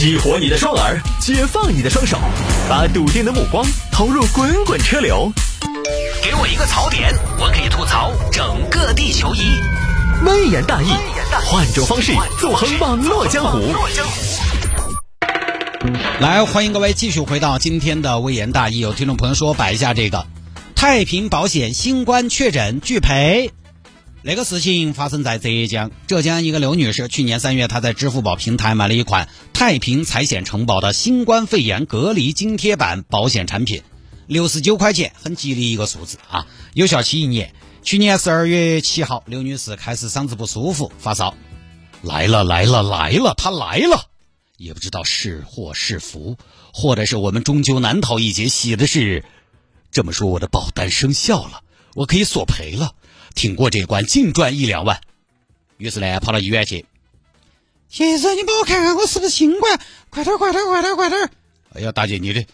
[0.00, 2.18] 激活你的双耳，解放你的双手，
[2.70, 5.30] 把笃定的目光投入滚滚车流。
[6.24, 9.60] 给我一个槽点，我可以吐槽整个地球仪。
[10.24, 10.88] 微言大义，
[11.44, 13.60] 换种方式纵横网络江湖。
[16.18, 18.78] 来，欢迎各位继续回到今天的微言大义。
[18.78, 20.26] 有听众朋友说摆一下这个
[20.74, 23.52] 太平保险新冠确诊拒赔。
[24.22, 33.82] 那个事情发生在浙江，浙江一个刘女士，去年三月她在支付宝平台买了一款太平财险承保的新冠肺炎隔离津贴版保险产品，
[34.26, 37.54] 六十九块钱，很吉利一个数字啊，有效期一年。
[37.82, 41.34] 去年十二月七号，刘女士开始嗓子不舒服，发烧，
[42.02, 44.04] 来了来了来了，她来了，
[44.58, 46.36] 也不知道是祸是福，
[46.74, 48.48] 或者是我们终究难逃一劫。
[48.48, 49.24] 喜的是，
[49.90, 51.62] 这么说我的保单生效了，
[51.94, 52.92] 我可以索赔了。
[53.40, 55.00] 挺过这关，净赚一两万。
[55.78, 56.84] 于是呢，跑到医院去。
[57.88, 59.80] 先生，你帮我看看我是不是新冠？
[60.10, 61.30] 快点，快点，快点，快点！
[61.72, 62.46] 哎呀，大姐，你这，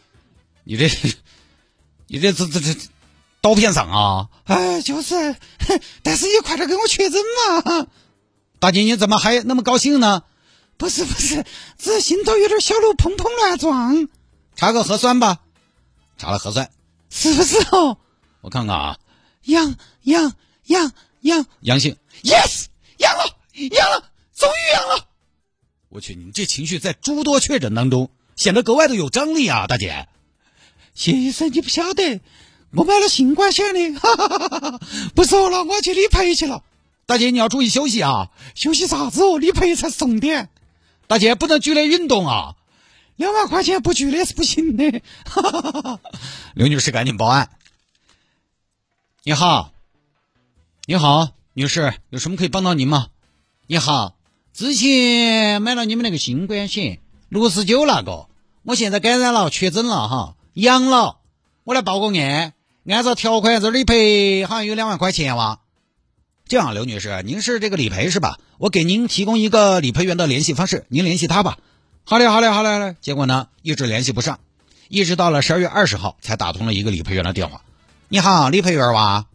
[0.62, 0.88] 你这，
[2.06, 2.78] 你这这这这
[3.40, 4.28] 刀片上啊！
[4.44, 5.34] 哎，就是，
[6.04, 7.20] 但是你快点给我确诊
[7.64, 7.88] 嘛！
[8.60, 10.22] 大姐，你怎么还那么高兴呢？
[10.76, 11.44] 不是不是，
[11.78, 14.06] 只是心头有点小鹿砰砰乱撞。
[14.54, 15.40] 查个核酸吧。
[16.16, 16.70] 查了核酸，
[17.10, 17.98] 是不是哦？
[18.40, 18.98] 我看看啊，
[19.42, 19.74] 阳
[20.04, 20.32] 阳。
[20.66, 22.66] 阳阳阳性，yes，
[22.98, 25.08] 阳了，阳了，终于阳了！
[25.88, 30.08] 我去，你们这情绪在诸多确诊当中显得格外的有张力啊，大姐。
[30.94, 32.20] 谢医生，你不晓得，
[32.72, 34.80] 我买了新冠险的，哈哈哈哈
[35.14, 36.64] 不说了，我去理赔去了。
[37.06, 39.38] 大姐，你要注意休息啊，休息啥子哦？
[39.38, 40.50] 理赔才重点。
[41.06, 42.56] 大姐不能剧烈运动啊，
[43.14, 45.02] 两万块钱不剧烈是不行的。
[45.24, 46.00] 哈哈哈哈
[46.54, 47.50] 刘女士，赶紧报案。
[49.22, 49.75] 你好。
[50.88, 53.08] 你好，女士，有什么可以帮到您吗？
[53.66, 54.16] 你好，
[54.52, 58.28] 之前买了你们那个新冠险，六十九那个，
[58.62, 61.16] 我现在感染了，确诊了哈，阳了，
[61.64, 62.52] 我来报个案，
[62.88, 65.58] 按照条款这理赔好像有两万块钱哇。
[66.46, 68.38] 这样，刘女士，您是这个理赔是吧？
[68.58, 71.58] 我给您提供一个理赔员的联系方式，您联系他吧。
[72.04, 72.94] 好嘞，好嘞，好嘞，好嘞。
[73.00, 74.38] 结果呢，一直联系不上，
[74.88, 77.62] 一直到了十二月二十号才打通了一个理赔员的电话。
[78.08, 79.26] 你好，理赔员哇。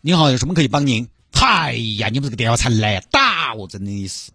[0.00, 1.08] 你好，有什么可以帮您？
[1.32, 4.30] 哎呀，你们这个电话才来打，我真的是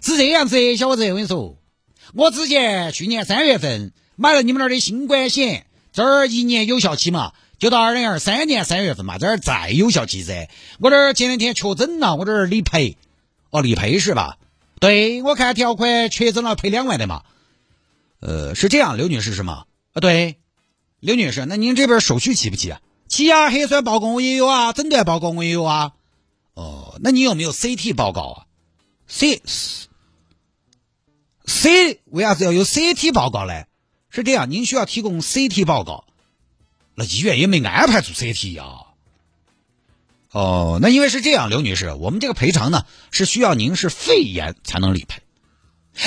[0.00, 1.58] 是这样子，小伙子，我跟你说，
[2.14, 10.48] 我之前去年三月份买了你们那儿的新冠险，这儿一年有效期嘛，就到二零二三年三月份嘛，这儿再有效期噻。
[10.78, 12.96] 我这儿前两天确诊了，我这儿理赔，
[13.50, 14.38] 哦，理赔是吧？
[14.80, 17.22] 对，我看条款确诊了赔两万的嘛。
[18.20, 19.64] 呃，是这样，刘女士是吗？
[19.92, 20.36] 啊，对，
[21.00, 22.80] 刘女士，那您这边手续齐不齐啊？
[23.12, 25.92] 齐啊，核酸报告我也有啊，诊断报告我也有啊。
[26.54, 28.46] 哦，那你有没有 CT 报告啊
[29.06, 29.42] ？C
[31.44, 33.64] C 为啥子要有 CT 报告呢？
[34.08, 36.06] 是这样，您需要提供 CT 报告，
[36.94, 38.64] 那医院也没安排做 CT 呀。
[40.30, 45.20] 哦，那因为是这样，刘女士，我们这个赔偿呢是需要您是肺炎才能理赔。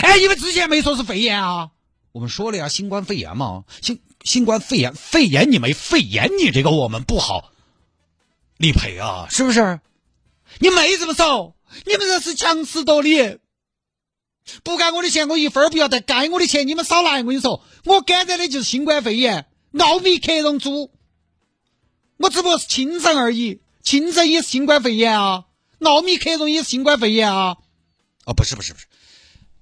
[0.01, 1.69] 哎，你们之前没说是肺炎啊？
[2.11, 4.01] 我们说了呀，新冠肺炎嘛，新。
[4.25, 7.51] 新冠肺炎，肺炎你没肺炎，你这个我们不好
[8.57, 9.79] 理赔啊，是不是？
[10.59, 11.55] 你没这么说，
[11.85, 13.37] 你们这是强词夺理，
[14.63, 17.19] 不该我的钱我一分不要，但该我的钱你们少来。
[17.19, 19.45] 我跟你说，我感染的就是新冠肺炎，
[19.77, 20.89] 奥密克戎株，
[22.17, 25.45] 我只不过是轻症而已，轻症也是新冠肺炎啊，
[25.81, 27.57] 奥密克戎也是新冠肺炎啊。
[28.25, 28.87] 哦，不是不是不是，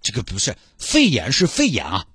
[0.01, 2.05] 这个不是肺炎是肺炎啊，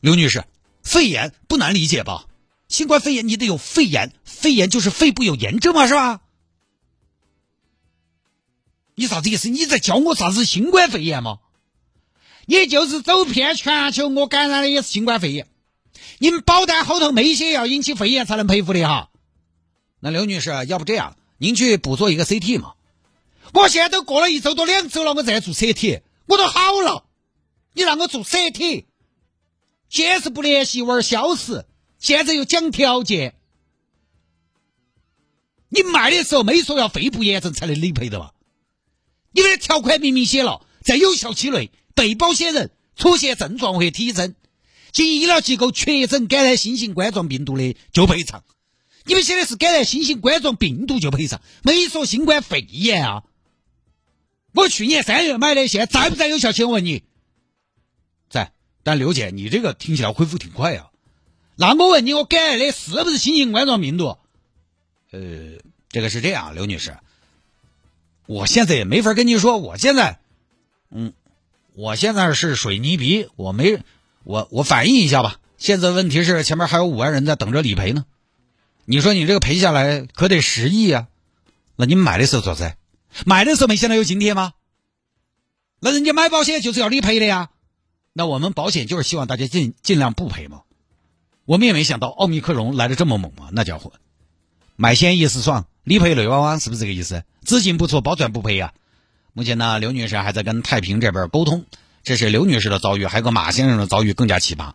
[0.00, 0.42] 刘女士。
[0.86, 2.26] 肺炎不难理解吧？
[2.68, 6.20] 新冠肺炎你得有肺炎，肺炎就是肺部有炎症嘛，是吧？
[8.94, 9.48] 你啥子意思？
[9.48, 11.40] 你在教我啥子新冠肺炎吗？
[12.46, 15.48] 你就是走遍全球，我感染的也是新冠肺炎。
[16.18, 19.10] 你们保单后头没写要引起肺炎才能赔付的哈。
[19.98, 22.74] 那刘女士，要不这样，您去补做一个 CT 嘛？
[23.52, 27.04] 我现在都过了一周多两周了，我再做 CT，我都好了，
[27.74, 28.84] 你让我做 CT。
[29.88, 31.64] 先是不联系，玩消失，
[31.98, 33.34] 现在又讲条件。
[35.68, 38.32] 你卖的时候没说要肺部炎症才能理赔的吧？
[39.32, 44.34] 你们的条款明明写了，在有效期内，被保险人出现症状或体征，
[44.92, 48.44] 经医疗机构确诊感染新型冠状病毒的就赔偿。
[49.04, 53.22] 你们写的是感染新型冠状病毒就赔偿，没说新冠肺炎啊！
[54.52, 56.64] 我去年三月买的，现在在不在有效期？
[56.64, 57.02] 我问你。
[58.86, 60.90] 但刘姐，你这个听起来恢复挺快呀。
[61.56, 64.16] 那我问你，我感染的是不是新型冠状病毒？
[65.10, 66.96] 呃，这个是这样，刘女士，
[68.26, 69.58] 我现在也没法跟你说。
[69.58, 70.20] 我现在，
[70.92, 71.12] 嗯，
[71.74, 73.80] 我现在是水泥鼻，我没
[74.22, 75.40] 我我反映一下吧。
[75.58, 78.04] 现在问题是前面还有五万人在等着理赔呢。
[78.84, 81.08] 你说你这个赔下来可得十亿啊？
[81.74, 82.76] 那你买的时候做噻？
[83.24, 84.52] 买的时候没想到有津贴吗？
[85.80, 87.50] 那人家买保险就是要理赔的呀。
[88.18, 90.62] 那我们保险就是希望大家尽尽量不赔嘛。
[91.44, 93.92] 我们也没想到奥密克戎来的这么猛嘛，那家伙
[94.74, 97.24] 买险一时爽，理赔泪汪汪，是不是这个意思？
[97.44, 98.72] 资金不错，保赚不赔呀。
[99.34, 101.66] 目前呢，刘女士还在跟太平这边沟通。
[102.04, 104.72] 这是刘女士的遭遇，还有个马先生的遭遇更加奇葩。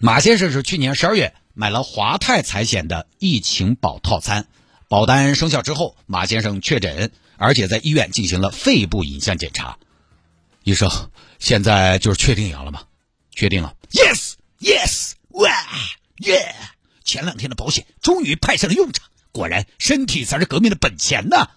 [0.00, 4.48] 马先生是去年十二月买了华泰财险的疫情保套餐，
[4.88, 9.78] 保单生效之后，马先生确诊，而且在医院进行了肺部影像检查。
[10.66, 10.90] 医生，
[11.38, 12.82] 现在就是确定阳了吗？
[13.30, 13.76] 确定了。
[13.92, 15.48] Yes，Yes，哇
[16.16, 16.56] 耶！
[17.04, 21.50] 前两天的保险终于派上了用场，果然身体才是革命的本钱呐！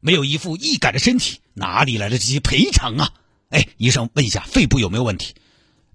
[0.00, 3.12] 没有一副易感的身体，哪里来的这些赔偿啊？
[3.50, 5.34] 哎，医生问一下，肺部有没有问题？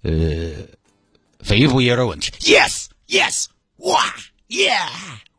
[0.04, 0.12] 呃，
[1.40, 2.30] 肺部也有点问题。
[2.42, 3.48] Yes，Yes，
[3.78, 4.06] 哇
[4.50, 4.78] 耶，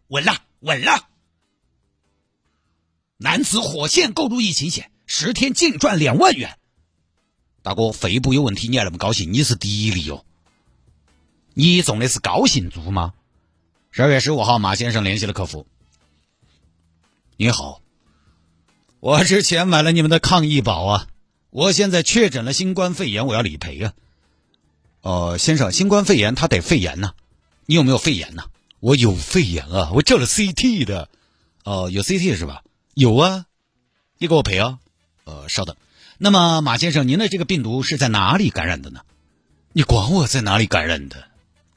[0.08, 1.06] 稳了，稳了！
[3.19, 6.56] 男子火线购入疫情险，十天净赚两万元。
[7.62, 9.33] 大哥，肺部有问题，你还那么高兴？
[9.33, 10.25] 你是第一例哦。
[11.55, 13.12] 你中的是高兴猪吗？
[13.91, 15.67] 十二月十五号，马先生联系了客服。
[17.37, 17.83] 你好。
[19.01, 21.07] 我之前买了你们的抗疫保啊，
[21.51, 23.93] 我现在确诊了新冠肺炎，我要理赔啊。
[25.03, 27.12] 哦，先生，新冠肺炎他得肺炎呐，
[27.67, 28.45] 你有没有肺炎呐？
[28.79, 31.09] 我有肺炎啊，我照了 CT 的。
[31.65, 32.62] 哦，有 CT 是吧？
[32.95, 33.45] 有啊，
[34.19, 34.79] 你给我赔啊。
[35.25, 35.77] 呃，稍等。
[36.22, 39.00] 那么马先生，您的这个病毒是在哪里感染的呢？
[39.72, 41.25] 你管我在哪里感染的？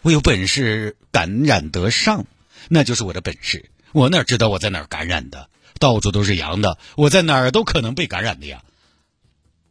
[0.02, 2.26] 我有本事感染得上，
[2.68, 3.70] 那就是我的本事。
[3.94, 5.48] 我哪知道我在哪儿感染的？
[5.80, 8.64] 到处都是阳的，我在哪儿都可能被感染的呀。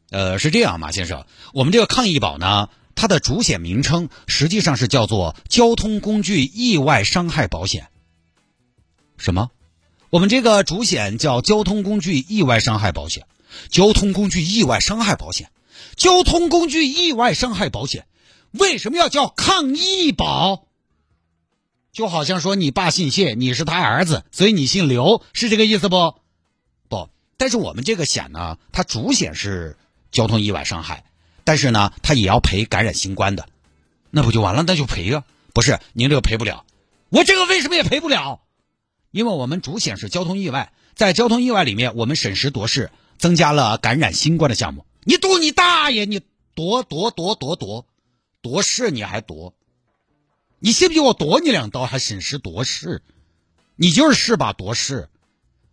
[0.09, 7.89] 呃，是这样，马先生，我们这个抗疫保呢，它的主险名称实际上是叫做交通工具意外伤害保险。
[9.19, 9.51] 什么？
[10.09, 13.27] 我们这个主险叫交通工具意外伤害保险。
[13.69, 15.51] 交通工具意外伤害保险，
[15.97, 18.07] 交通工具意外伤害保险，
[18.51, 20.67] 为什么要叫抗疫保？
[21.93, 26.15] 就好像说你爸姓谢，你是他儿子，所以你姓刘，是这个意思不？
[26.89, 29.77] 不，但是我们这个险呢，它主险是
[30.11, 31.05] 交通意外伤害，
[31.45, 33.47] 但是呢，它也要赔感染新冠的，
[34.11, 34.65] 那不就完了？
[34.67, 35.25] 那就赔啊！
[35.53, 36.65] 不是，您这个赔不了，
[37.11, 38.41] 我这个为什么也赔不了？
[39.11, 42.91] 因为我们主险是交通意外，在交通意外里面，我们审时度势，
[43.23, 44.85] 增加了感染新冠的项目。
[45.05, 46.07] 你赌你大爷！
[46.07, 46.21] 你
[46.57, 47.87] 夺夺夺夺夺
[48.41, 49.55] 夺势，你还夺？
[50.59, 53.05] 你信不信我夺你两刀还审时度势？
[53.77, 54.53] 你就是是吧？
[54.53, 55.09] 夺势，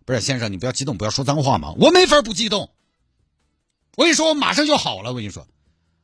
[0.06, 1.74] 不是先生，你不要激动，不要说脏话嘛。
[1.80, 2.70] 我没法不激动。
[3.98, 5.10] 我跟你说，我马上就好了。
[5.10, 5.48] 我跟你说，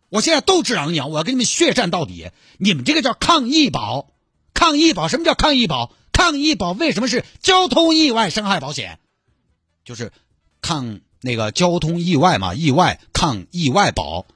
[0.09, 2.31] 我现在斗志昂扬，我要跟你们血战到底。
[2.57, 4.09] 你们这个叫抗疫保，
[4.55, 5.93] 抗疫保什么叫抗疫保？
[6.11, 8.97] 抗疫保为什么是交通意外伤害保险？
[9.83, 10.11] 就是
[10.59, 14.27] 抗那个交通意外嘛，意外抗意外保。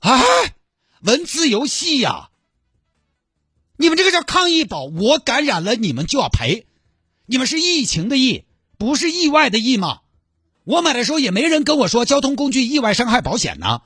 [0.00, 0.54] 哎，
[1.00, 2.28] 文字游戏呀！
[3.78, 6.66] 你们这个叫抗疫保，我感染了，你们就要赔。
[7.24, 8.44] 你们是疫情的疫，
[8.76, 10.00] 不是意外的意吗？
[10.64, 13.80] 我买的时候也没人跟我说交通工具意外伤害保险呢。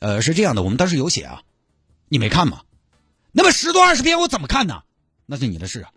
[0.00, 1.44] 呃，是这样的，我们当时有写啊，
[2.08, 2.62] 你没看吗？
[3.30, 4.82] 那么十多二十篇我怎么看呢？
[5.24, 5.92] 那是你的事啊。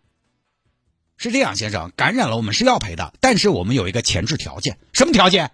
[1.21, 5.51] 是这样，先生，感染了我们是要赔的，但是我们有一个前置条件，什么条件？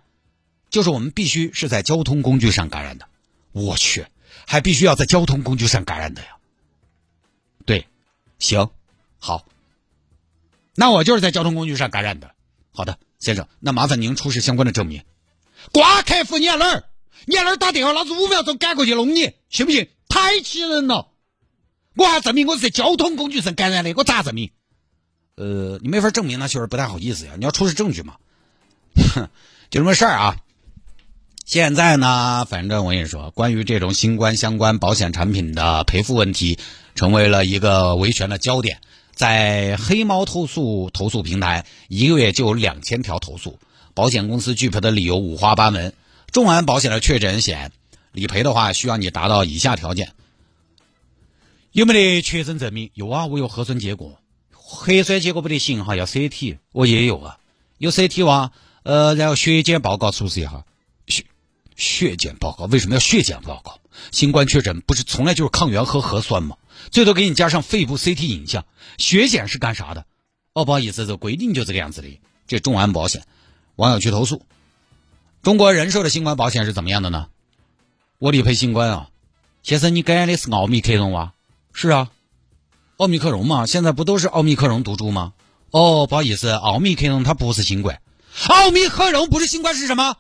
[0.69, 3.05] 就是我们必须是在交通工具上感染的。
[3.51, 4.05] 我去，
[4.45, 6.37] 还必须要在交通工具上感染的呀。
[7.65, 7.85] 对
[8.39, 8.69] 行，
[9.19, 9.45] 好，
[10.73, 12.31] 那我就是在交通工具上感染的。
[12.73, 15.03] 好的，先生，那麻烦您出示相关的证明。
[15.73, 16.85] 挂客服，你在哪儿？
[17.25, 17.91] 你在哪儿打电话？
[17.91, 19.89] 老子五秒钟赶过去弄你，信不信？
[20.07, 21.09] 太气人了！
[21.95, 24.51] 我还证明我是在交通工具上感染的，我咋证明？
[25.37, 27.33] 呃，你没法证明，那确实不太好意思呀。
[27.37, 28.15] 你要出示证据嘛。
[29.13, 29.29] 哼，
[29.69, 30.37] 就这么事儿啊。
[31.45, 36.57] 现在呢，反正我跟你说，关于这种新冠相关保险产品的赔付问题，
[36.95, 38.79] 成为了一个维权的焦点。
[39.13, 43.59] 在黑猫投诉投诉平台，一个月就有两千条投诉，
[43.93, 45.93] 保险公司拒赔的理由五花八门。
[46.31, 47.71] 众安保险的确诊险
[48.11, 50.13] 理赔的话，需要你达到以下条件：
[51.71, 52.89] 有没得确诊证明？
[52.95, 54.19] 有啊，我有核酸结果。
[54.69, 57.39] 核酸结果不得行哈，要 CT，我也有啊，
[57.77, 58.51] 有 CT 哇。
[58.83, 60.65] 呃，然后血检报告出示一下。
[61.07, 61.23] 血
[61.77, 63.79] 血检报告为什么要血检报告？
[64.11, 66.57] 新冠确诊不是从来就是抗原和核酸吗？
[66.91, 68.65] 最多给你加上肺部 CT 影像。
[68.97, 70.05] 血检是干啥的？
[70.51, 72.19] 哦，不好意思，这规定就这个样子的。
[72.45, 73.23] 这众安保险
[73.77, 74.41] 网友去投诉，
[75.43, 77.29] 中国人寿的新冠保险是怎么样的呢？
[78.19, 79.09] 我理赔新冠啊，
[79.63, 81.33] 先生，你感染的是奥密克戎哇？
[81.71, 82.11] 是啊，
[82.97, 85.33] 奥密克戎嘛，现在不都是奥密克戎毒株吗？
[85.69, 88.01] 哦，不好意思，奥密克戎它不是新冠，
[88.47, 90.17] 奥密克戎不是新冠是什么？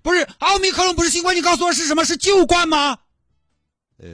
[0.00, 2.04] 不是奥密克戎不是新冠，你告诉我是什么？
[2.04, 2.98] 是旧冠吗？
[3.98, 4.08] 呃，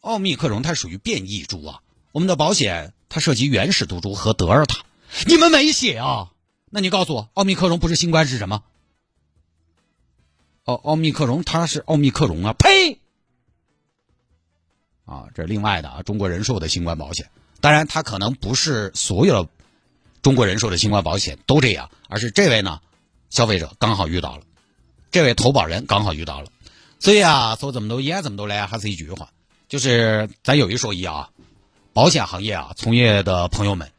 [0.00, 1.80] 奥密克戎它属于变异株啊，
[2.12, 4.84] 我们的保险它涉及原始毒株和德尔塔，
[5.26, 6.30] 你们没写啊？
[6.70, 8.62] 那你告诉我，奥密克戎不是新冠是什么？
[10.64, 12.52] 奥奥密克戎它是奥密克戎啊！
[12.52, 13.00] 呸！
[15.08, 17.30] 啊，这是另外的啊，中国人寿的新冠保险。
[17.60, 19.48] 当然，它可能不是所有的
[20.20, 22.80] 中国人寿的新冠保险都这样，而是这位呢，
[23.30, 24.42] 消费者刚好遇到了，
[25.10, 26.50] 这位投保人刚好遇到了。
[27.00, 29.30] 所以啊，说这么多演这么多呢，还是一句话，
[29.66, 31.30] 就是咱有一说一啊，
[31.94, 33.90] 保险行业啊，从业的朋友们，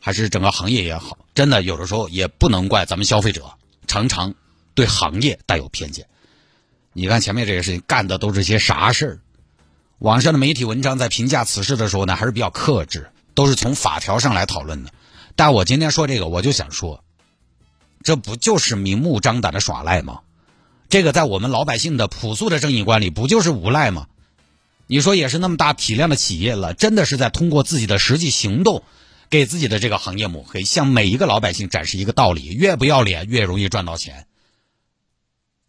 [0.00, 3.52] 还是整个行业也好，真的有的时候也不能怪咱们消费者，
[3.86, 4.34] 常常
[4.74, 6.06] 对行业带有偏见。
[6.92, 9.20] 你看前面这些事情干的都是些啥事儿？
[9.98, 14.92] 网上的媒体文章在评价此事的时候呢，还是比较克制，都是从法条上来讨论的。
[15.34, 17.02] 但我今天说这个，我就想说，
[18.04, 20.20] 这不就是明目张胆的耍赖吗？
[20.88, 24.06] 这个在我们老百姓的朴素的正义观里，不就是无赖吗？
[24.86, 28.84] 你说也是那么大体量的企业了，真的是在通过自己的实际行动，
[29.28, 34.26] 给自己的这个行业抹黑，向每一个老百姓展示一个道理：越不要脸，越容易赚到钱。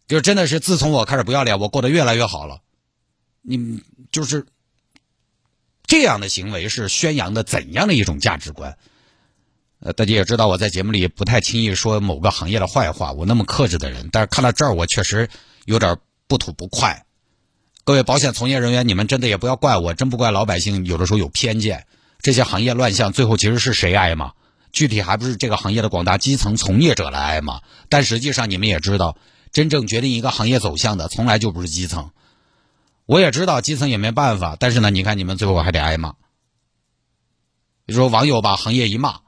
[0.06, 2.60] 就真的是自从我开始不要脸，我过得越来越好了。
[3.42, 3.82] 你
[4.12, 4.46] 就是
[5.84, 8.76] 这样的行为是宣扬的怎样的一种价值观？
[9.80, 15.28] 呃，大家也知道我在节目里不太轻易说某个行业的坏话，我那么克制的人，但是看到这儿我确实
[15.64, 17.06] 有点不吐不快。
[17.82, 21.86] 各位保险从业人员，你们真的也不要怪我，真不怪老百姓，有的时候有偏见。
[22.20, 24.34] 这些行业乱象，最后其实是谁挨吗？
[24.70, 27.62] 具体还不是这个行业的广大基层从业者来挨吗？
[27.88, 29.16] 但实际上你们也知道，
[29.50, 32.10] 真正决定一个行业走向的，从来就不是基层。
[33.10, 36.14] 我也知道基层也没办法，但是呢，你看你们最后还得挨骂。
[37.84, 39.22] 你说网友把行业一骂，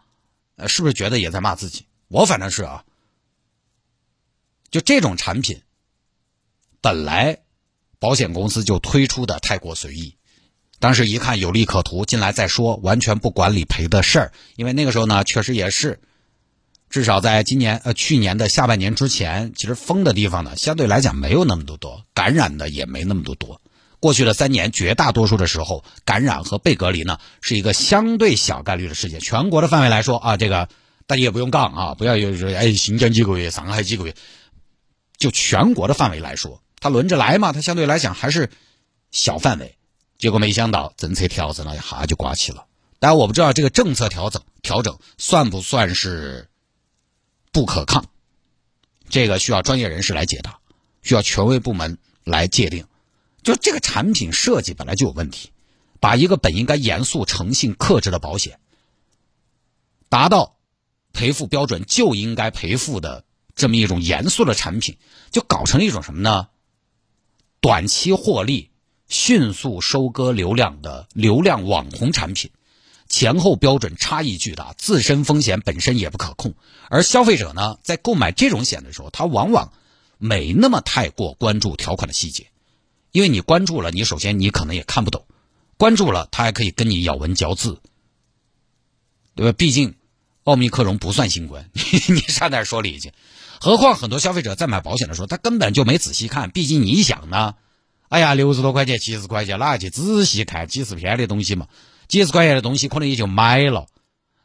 [0.55, 1.87] 呃，是不是觉得也在骂自己？
[2.07, 2.85] 我反正是啊。
[4.71, 5.63] 就这种产品，
[6.81, 7.41] 本来
[7.99, 10.15] 保险公司就推出的太过随意，
[10.79, 14.33] 当时一看有利可图，进来再说，完全不管理赔的事儿。
[14.55, 16.01] 因为那个时候呢，确实也是，
[16.89, 23.61] 至少在今年呃去年的下半年之前，其实封的地方呢，相对来讲没有那么多多，感染的也没那么多多。
[24.03, 29.21] 过去的三年，绝大多数的时候，感染和被隔离呢是一个相对小概率的事件。
[29.21, 30.69] 全国的范围来说啊，这个
[31.07, 34.17] 大家也不用杠啊，不要有说哎，新疆几个月，上海几个月，
[35.19, 38.51] 就全国的范围来说，它轮着来嘛，它相对来讲还是
[39.13, 39.77] 小范围。
[40.19, 42.67] 结果没想到政策调整了一下就刮起了。
[42.99, 46.49] 但我不知道这个政策调整调整算不算是
[47.53, 48.05] 不可抗，
[49.09, 50.59] 这个需要专业人士来解答，
[51.05, 52.85] 需要权威部门来界定。
[53.43, 55.51] 就这个产品设计本来就有问题，
[56.01, 58.61] 把一个本应该严肃、诚信、克制的保险，
[60.09, 60.57] 达到
[61.13, 64.97] 赔付标准就应该赔付的这么一种严肃的产品，
[65.31, 66.49] 就搞成了一种什么呢？
[67.61, 68.71] 短期获利、
[69.09, 72.51] 迅速收割流量的流量网红产品，
[73.09, 76.55] 前后标准差异巨大，自身风险本身也不可控。
[76.89, 79.73] 而消费者呢，在购买这种险的时候，他往往
[80.19, 82.52] 没那么太过关注条款的细节。
[83.13, 85.23] 因为你关注了，你首先你可能也看不懂；
[85.77, 87.81] 关注了，他还可以跟你咬文嚼字，
[89.35, 89.53] 对吧？
[89.53, 89.95] 毕竟
[90.45, 91.71] 奥密克戎不算新冠，
[92.09, 93.13] 你差点说理去。
[93.61, 96.51] 何况很多消费者在买保险的时候，他根本就没仔细看。
[96.51, 97.55] 毕竟你想呢，
[98.09, 101.69] 哎呀，六十多块钱、七十块钱，哪去仔细看几十篇的东西嘛？
[102.09, 103.87] 几十块钱的东西可能也就买了。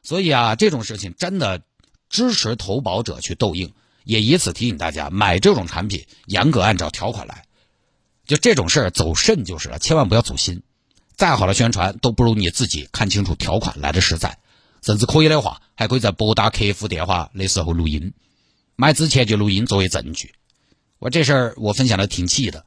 [0.03, 1.63] 所以啊，这种事情真的
[2.09, 7.46] 支持投保者去斗硬，也以此提醒大家，买这种产品严格按照条款来。
[8.27, 10.61] 就这种事儿走肾就是了，千万不要走心。
[11.15, 14.37] 再好的宣传都不如你自己看清楚条款来的实在。
[14.83, 18.13] 甚至可以的话，还可以在拨打客服电话的时候录音，
[18.75, 20.33] 买之前就录音作为证据。
[20.99, 22.63] 我这事儿我分享的挺气的。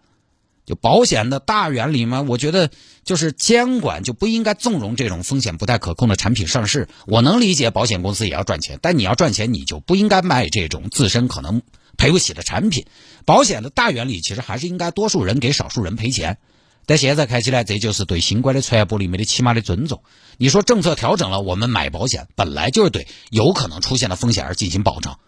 [0.66, 2.70] 就保险的大原理嘛，我觉得
[3.04, 6.88] 就是监管就不应该纵容这种风险不太可控的产品上市。
[7.06, 11.62] 我能理解保险公司也要赚钱，但你要赚钱，你就不应该卖这种自身可能。
[11.96, 12.86] 赔不起的产品，
[13.24, 16.38] 保险的大原理其实还是应该多数人给少数人赔钱。
[16.86, 20.02] 但现在看起来，这就是对新冠的传播里面的起码的尊重。
[20.38, 25.20] 你说政策调整了，我们买保险本来就是对有可能出现的风险而进行保障，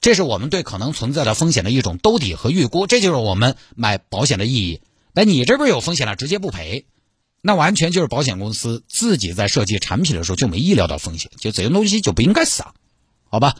[0.00, 4.82] 这是我们对可能存在的风险的一种兜底和预估，这就是我们买保险的意义。
[5.14, 6.84] 那你这边有风险了，直接不赔，
[7.40, 12.74] 那完全就是保险公司自己在设计产品的时候就没意料到风险，就这些东西就不应该上，
[13.30, 13.56] 好吧？